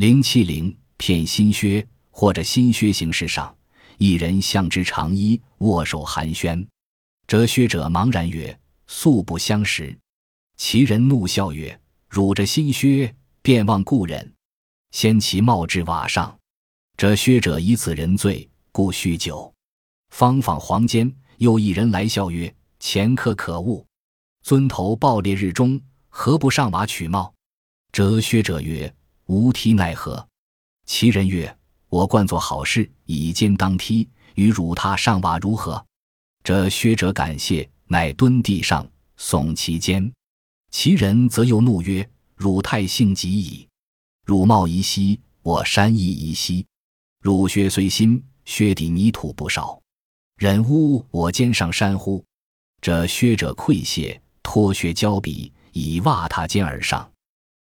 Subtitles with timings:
[0.00, 3.54] 零七零骗新靴，或者新靴形式上，
[3.98, 6.66] 一人向之长衣，握手寒暄。
[7.26, 8.58] 折靴者茫然曰
[8.88, 9.94] ：“素不相识。”
[10.56, 11.78] 其人怒笑曰
[12.08, 14.32] ：“汝着新靴，便忘故人。”
[14.90, 16.34] 先其帽至瓦上，
[16.96, 19.52] 折靴者以此人罪，故酗酒。
[20.08, 23.84] 方访黄间，又一人来笑曰：“前客可恶，
[24.42, 25.78] 尊头暴烈日中，
[26.08, 27.34] 何不上瓦取帽？”
[27.92, 28.90] 折靴者曰。
[29.30, 30.26] 无梯奈何？
[30.86, 31.56] 其人曰
[31.88, 35.86] ：“我惯做好事，以肩当梯，与汝他上瓦如何？”
[36.42, 38.84] 这薛者感谢，乃蹲地上
[39.16, 40.12] 耸其肩。
[40.72, 43.68] 其人则又怒曰：“汝太性急矣！
[44.26, 46.66] 汝貌宜兮，我山亦宜兮。
[47.22, 49.80] 汝靴虽新，靴底泥土不少，
[50.38, 52.24] 忍污我肩上山乎？”
[52.82, 57.09] 这薛者愧谢，脱靴交臂，以袜踏肩而上。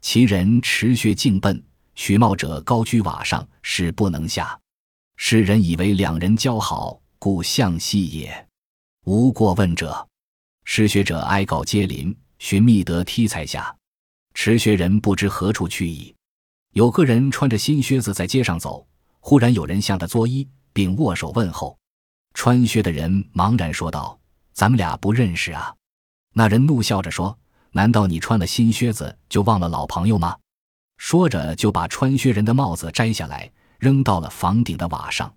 [0.00, 1.62] 其人持靴径奔，
[1.94, 4.58] 取帽者高居瓦上，使不能下。
[5.16, 8.48] 世人以为两人交好，故向西也。
[9.04, 10.08] 无过问者，
[10.64, 13.74] 失学者哀告皆邻，寻觅得梯才下。
[14.32, 16.14] 持靴人不知何处去矣。
[16.72, 18.86] 有个人穿着新靴子在街上走，
[19.18, 21.76] 忽然有人向他作揖，并握手问候。
[22.32, 24.18] 穿靴的人茫然说道
[24.54, 25.74] ：“咱们俩不认识啊。”
[26.32, 27.36] 那人怒笑着说。
[27.72, 30.36] 难道你穿了新靴子就忘了老朋友吗？
[30.96, 35.32] 说着，就把穿靴人的帽子摘下来，扔到了房顶的瓦上。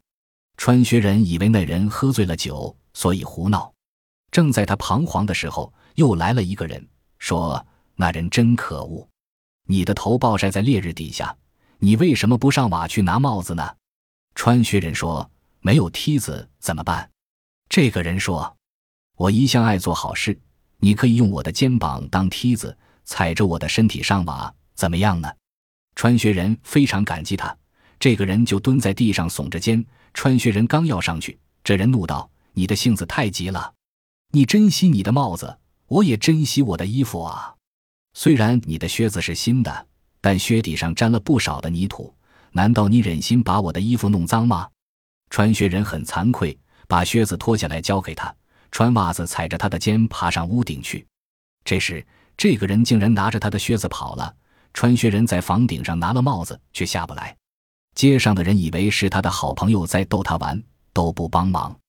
[0.58, 3.72] 穿靴人以为那人喝醉了酒，所以胡闹。
[4.32, 9.08] 正在他彷徨的时候，又来了一个人，说：“那人真可恶！
[9.68, 11.36] 你的头暴晒在烈日底下，
[11.80, 13.76] 你为什么不上瓦去拿帽子呢？”
[14.36, 15.30] 穿靴人说
[15.62, 17.10] ：“没有梯子怎么办？”
[17.70, 18.58] 这个人说
[19.18, 20.40] ：“我一向爱做好事。”
[20.84, 25.32] 你可以用我的肩膀当梯子，踩着我的身体上瓦，怎么样呢？
[25.96, 27.56] 穿靴人非常感激他，
[27.98, 29.82] 这个人就蹲在地上耸着肩。
[30.14, 33.74] 穿靴人刚要上去，这人怒道：“你的性子太急了！
[34.34, 35.58] 你珍惜你的帽子，
[35.88, 37.56] 我也珍惜我的衣服啊。
[38.14, 39.88] 虽然你的靴子是新的，
[40.20, 42.14] 但靴底上沾了不少的泥土，
[42.52, 44.68] 难道你忍心把我的衣服弄脏吗？”
[45.32, 48.36] 穿靴人很惭愧，把靴子脱下来交给他。
[48.74, 51.06] 穿袜子踩着他的肩爬上屋顶去，
[51.64, 52.04] 这时
[52.36, 54.36] 这个人竟然拿着他的靴子跑了。
[54.74, 57.38] 穿靴人在房顶上拿了帽子，却下不来。
[57.94, 60.60] 街上的人以为是他的好朋友在逗他玩，
[60.92, 61.80] 都不帮忙。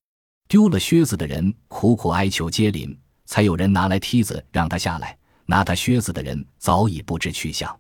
[0.47, 5.17] 丢了靴子的人苦苦哀求接邻，才有人拿来梯子让他下来。
[5.47, 7.75] 拿他靴子的人早已不知去向。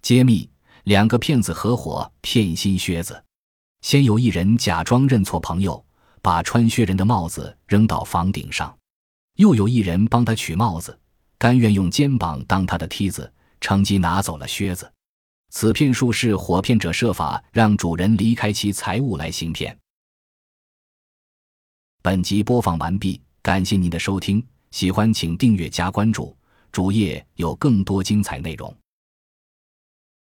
[0.00, 0.48] 揭秘：
[0.84, 3.22] 两个骗子合伙骗新靴子。
[3.82, 5.84] 先有一人假装认错朋友。
[6.22, 8.76] 把穿靴人的帽子扔到房顶上，
[9.36, 10.98] 又有一人帮他取帽子，
[11.38, 14.90] 甘愿用肩膀当他的梯子，乘机拿走了靴子。
[15.50, 19.76] 此骗术是火骗者设法让主人离开其财物来行骗。
[22.02, 26.36] 本集播放完毕，感谢您的收听，喜欢请订阅加关注，
[26.70, 28.74] 主页有更多精彩内容。